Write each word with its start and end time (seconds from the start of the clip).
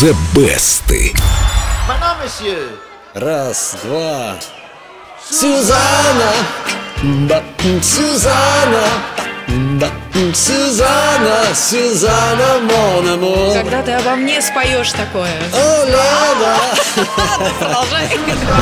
The 0.00 0.14
Best. 0.32 0.90
Раз, 3.12 3.76
два. 3.84 4.38
Сюзанна! 5.30 6.32
Сюзанна! 7.82 9.29
Сюзанна! 10.34 11.54
Сюзанна, 11.54 12.60
мон. 13.20 13.52
Когда 13.52 13.82
ты 13.82 13.92
обо 13.92 14.16
мне 14.16 14.40
споешь 14.40 14.92
такое. 14.92 15.32
О, 15.52 15.84
ла. 15.90 16.20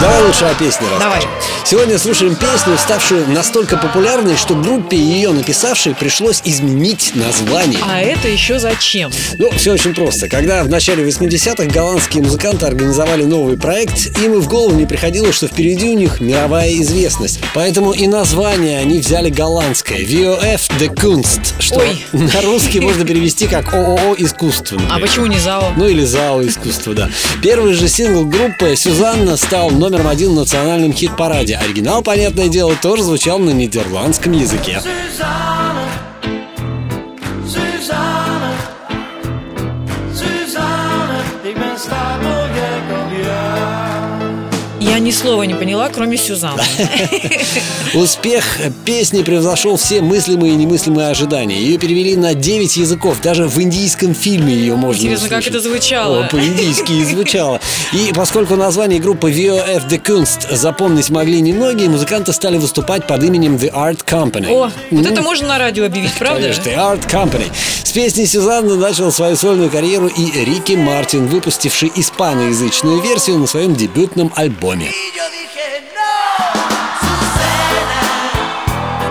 Давай 0.01 0.23
лучше 0.23 0.45
о 0.45 0.55
песне. 0.55 0.87
Давай. 0.99 1.23
Сегодня 1.65 1.99
слушаем 1.99 2.37
песню, 2.37 2.79
ставшую 2.79 3.29
настолько 3.29 3.77
популярной, 3.77 4.37
что 4.37 4.55
группе 4.55 4.97
ее 4.97 5.31
написавшей 5.31 5.95
пришлось 5.95 6.41
изменить 6.45 7.13
название. 7.15 7.81
А 7.87 8.01
это 8.01 8.29
еще 8.29 8.59
зачем? 8.59 9.11
Ну, 9.37 9.51
все 9.51 9.73
очень 9.73 9.95
просто. 9.95 10.29
Когда 10.29 10.63
в 10.65 10.69
начале 10.69 11.07
80-х 11.07 11.65
голландские 11.65 12.23
музыканты 12.23 12.67
организовали 12.67 13.25
новый 13.25 13.59
проект, 13.59 14.19
им 14.19 14.35
и 14.35 14.39
в 14.39 14.49
голову 14.49 14.75
не 14.77 14.87
приходило, 14.87 15.33
что 15.33 15.49
впереди 15.49 15.91
у 15.91 15.99
них 15.99 16.21
мировая 16.21 16.73
известность. 16.77 17.41
Поэтому 17.53 17.93
и 17.93 18.07
название 18.07 18.79
они 18.79 19.01
взяли 19.01 19.29
голландское. 19.29 19.99
VOF 19.99 20.78
The 20.79 20.95
Kunst, 20.95 21.55
что 21.59 21.81
Ой. 21.81 22.05
на 22.13 22.41
русский 22.43 22.79
можно 22.79 23.05
перевести 23.05 23.49
как 23.49 23.75
ООО 23.75 24.15
«Искусство». 24.17 24.79
А 24.79 24.83
например. 24.83 25.09
почему 25.09 25.27
не 25.27 25.39
ЗАО? 25.39 25.73
Ну 25.77 25.89
или 25.89 26.05
ЗАО 26.05 26.47
искусства, 26.47 26.95
да. 26.95 27.11
Первый 27.43 27.75
же 27.75 27.89
сингл 27.89 28.25
группы 28.25 28.77
«Сюзанна» 28.77 29.37
стал 29.37 29.71
номером 29.71 30.07
один 30.07 30.31
в 30.31 30.35
национальном 30.35 30.93
хит-параде. 30.93 31.57
Оригинал, 31.57 32.03
понятное 32.03 32.47
дело, 32.47 32.77
тоже 32.81 33.03
звучал 33.03 33.41
на 33.41 33.51
нидерландском 33.51 34.33
языке. 34.33 34.81
Ik 41.49 41.55
ben 41.55 41.73
op 41.73 42.23
jou. 42.23 42.29
Я 42.33 42.38
ни 45.09 45.13
слова 45.13 45.43
не 45.45 45.55
поняла, 45.55 45.89
кроме 45.89 46.19
Сюзанны. 46.19 46.63
Успех 47.95 48.45
песни 48.85 49.23
превзошел 49.23 49.79
все 49.79 50.03
мыслимые 50.03 50.53
и 50.53 50.57
немыслимые 50.57 51.09
ожидания. 51.09 51.59
Ее 51.59 51.79
перевели 51.79 52.15
на 52.15 52.35
9 52.35 52.77
языков. 52.77 53.17
Даже 53.23 53.49
в 53.49 53.59
индийском 53.59 54.15
фильме 54.15 54.53
ее 54.53 54.77
можно 54.77 55.01
Интересно, 55.01 55.31
как 55.31 55.39
услышать. 55.39 55.61
это 55.61 55.69
звучало. 55.71 56.25
О, 56.27 56.29
по-индийски 56.29 56.93
и 56.93 57.05
звучало. 57.05 57.59
И 57.95 58.13
поскольку 58.15 58.57
название 58.57 59.01
группы 59.01 59.31
VOF 59.31 59.89
The 59.89 60.03
Kunst 60.03 60.55
запомнить 60.55 61.09
могли 61.09 61.41
немногие, 61.41 61.89
музыканты 61.89 62.35
стали 62.35 62.59
выступать 62.59 63.07
под 63.07 63.23
именем 63.25 63.57
The 63.57 63.73
Art 63.73 64.05
Company. 64.05 64.53
О, 64.53 64.71
вот 64.91 65.07
это 65.07 65.23
можно 65.23 65.49
на 65.49 65.59
радио 65.59 65.87
объявить, 65.87 66.13
правда? 66.19 66.43
Конечно, 66.43 66.65
The 66.65 66.77
Art 66.77 67.11
Company. 67.11 67.47
С 67.83 67.93
песней 67.93 68.27
Сюзанна 68.27 68.77
начал 68.77 69.11
свою 69.11 69.37
сольную 69.37 69.71
карьеру 69.71 70.09
и 70.09 70.45
Рики 70.45 70.75
Мартин, 70.75 71.29
выпустивший 71.29 71.91
испаноязычную 71.97 73.01
версию 73.01 73.39
на 73.39 73.47
своем 73.47 73.75
дебютном 73.75 74.31
альбоме. 74.37 74.93
Y 74.99 75.17
yo 75.17 75.23
dije, 75.31 75.83
no. 75.95 76.11
Susana. 77.01 78.01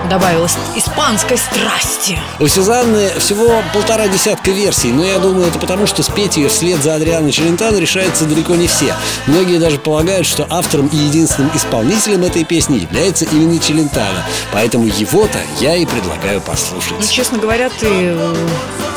Добавилось 0.09 0.55
испанской 0.75 1.37
страсти. 1.37 2.17
У 2.39 2.47
Сюзанны 2.47 3.09
всего 3.19 3.61
полтора 3.73 4.07
десятка 4.07 4.51
версий, 4.51 4.91
но 4.91 5.03
я 5.05 5.19
думаю, 5.19 5.47
это 5.47 5.59
потому, 5.59 5.85
что 5.87 6.01
спеть 6.03 6.37
ее 6.37 6.47
вслед 6.49 6.81
за 6.81 6.95
Адриано 6.95 7.31
Челентано 7.31 7.77
решаются 7.77 8.25
далеко 8.25 8.55
не 8.55 8.67
все. 8.67 8.93
Многие 9.27 9.59
даже 9.59 9.77
полагают, 9.79 10.25
что 10.27 10.45
автором 10.49 10.87
и 10.87 10.95
единственным 10.97 11.51
исполнителем 11.55 12.23
этой 12.23 12.43
песни 12.45 12.79
является 12.79 13.25
именно 13.25 13.59
Челентано. 13.59 14.23
Поэтому 14.53 14.87
его-то 14.87 15.39
я 15.59 15.75
и 15.75 15.85
предлагаю 15.85 16.39
Ну, 16.39 16.51
послушать. 16.51 17.09
честно 17.11 17.37
говоря, 17.37 17.69
ты 17.69 18.15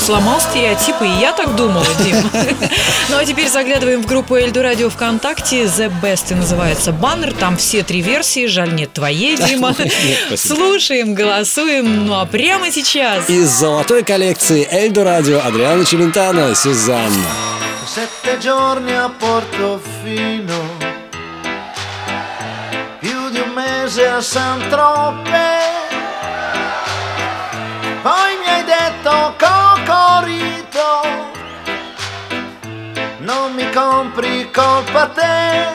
сломал 0.00 0.40
стереотипы, 0.40 1.06
и 1.06 1.20
я 1.20 1.32
так 1.32 1.54
думала, 1.56 1.86
Дим. 2.02 2.16
Ну 3.08 3.16
а 3.18 3.24
теперь 3.24 3.48
заглядываем 3.48 4.02
в 4.02 4.06
группу 4.06 4.36
Эльду 4.36 4.62
Радио 4.62 4.88
ВКонтакте. 4.88 5.64
The 5.64 5.92
Best 6.00 6.30
и 6.30 6.34
называется 6.34 6.92
баннер. 6.92 7.33
Там 7.33 7.56
все 7.56 7.83
три 7.83 8.00
версии. 8.00 8.46
Жаль, 8.46 8.72
нет 8.74 8.92
твоей, 8.92 9.36
Дима. 9.46 9.74
Нет. 9.78 10.39
Слушаем, 10.39 11.14
голосуем. 11.14 12.06
Ну 12.06 12.14
а 12.18 12.24
прямо 12.27 12.70
сейчас 12.70 13.28
Из 13.28 13.48
золотой 13.48 14.05
коллекции 14.05 14.66
Эльдо 14.70 15.05
Радио 15.05 15.40
Адриано 15.40 15.84
Челентано 15.84 16.55
Сюзанна. 16.55 17.27
Sette 17.92 18.39
giorni 18.39 18.92
a 18.94 19.08
Portofino, 19.08 20.60
più 23.00 23.30
di 23.30 23.40
un 23.40 23.50
mese 23.52 24.06
a 24.06 24.20
San 24.20 24.60
Troppe. 24.68 25.48
Poi 28.02 28.36
mi 28.39 28.48
hai 28.48 28.64
detto 28.64 29.34
Cocorito, 29.36 29.59
compri 33.73 34.51
colpa 34.51 35.07
te. 35.08 35.67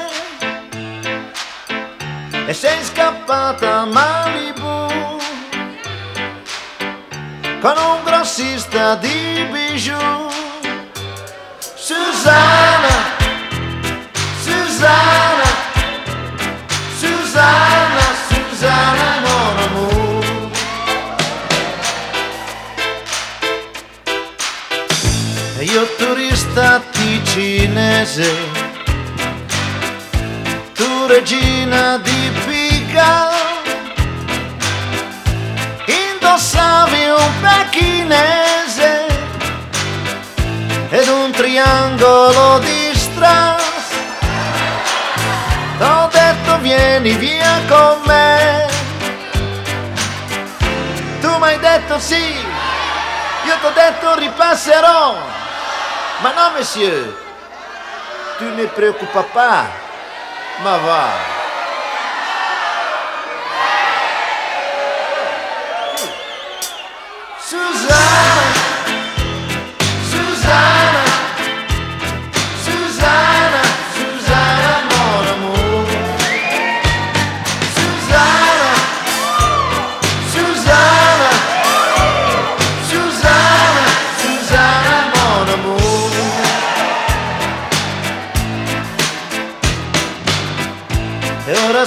E 2.47 2.53
sei 2.53 2.83
scappata 2.83 3.81
a 3.81 3.85
Malibu 3.85 4.87
con 7.61 7.77
un 7.77 8.03
grossista 8.03 8.95
di 8.95 9.47
bijou. 9.51 10.29
Susanna, 11.59 12.64
ticinese, 28.05 28.33
tu 30.73 31.07
regina 31.07 31.97
di 31.97 32.31
Pica, 32.45 33.31
indossavi 35.85 37.07
un 37.09 37.31
pechinese 37.41 39.05
ed 40.89 41.07
un 41.07 41.31
triangolo 41.31 42.59
di 42.59 42.91
strass. 42.93 43.63
T'ho 45.77 46.09
detto 46.11 46.57
vieni 46.59 47.13
via 47.13 47.59
con 47.67 48.01
me. 48.05 48.67
Tu 51.19 51.37
mi 51.37 51.43
hai 51.43 51.59
detto 51.59 51.99
sì, 51.99 52.35
io 53.45 53.57
t'ho 53.61 53.71
detto 53.71 54.15
ripasserò. 54.15 55.17
Ma 56.21 56.31
no, 56.31 56.51
monsieur, 56.55 57.24
tu 58.37 58.45
ne 58.45 58.65
preoccupa 58.67 59.23
pas, 59.33 59.67
ma 60.63 60.77
va. 60.77 61.34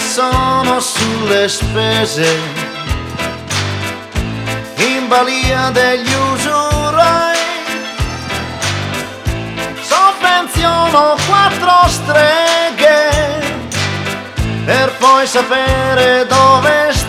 Sono 0.08 0.80
sulle 0.80 1.48
spese 1.48 2.26
in 4.76 5.06
balia 5.06 5.68
degli 5.70 6.10
usurai. 6.32 7.36
Sovvenziono 9.82 11.14
quattro 11.26 11.88
streghe 11.88 13.10
per 14.64 14.96
poi 14.98 15.26
sapere 15.26 16.26
dove 16.26 16.88
stai. 16.92 17.07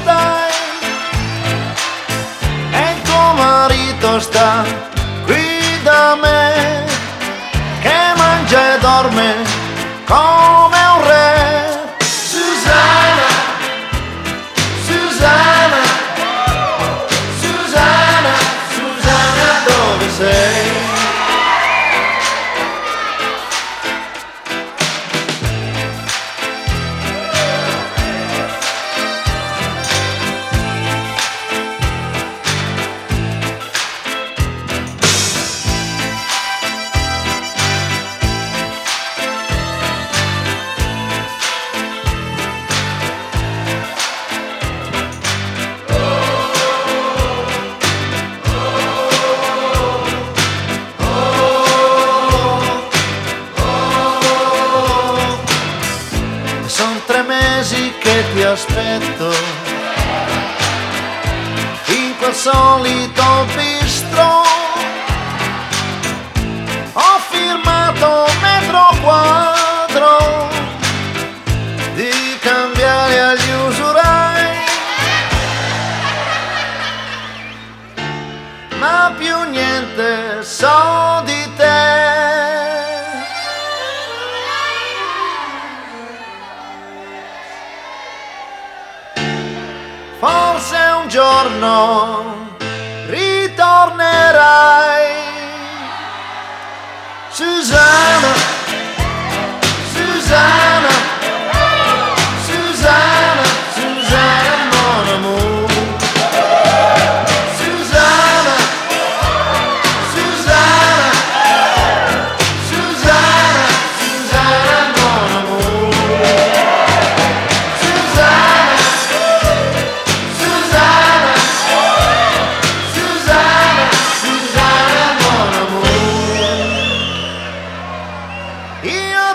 ma 78.79 79.13
più 79.17 79.35
niente 79.49 80.41
so 80.43 81.21
di 81.25 81.53
te. 81.55 81.97
Forse 90.19 90.77
un 91.01 91.07
giorno 91.07 92.57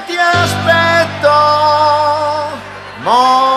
ti 0.06 0.16
aspetto. 0.16 1.38
Mo 3.04 3.53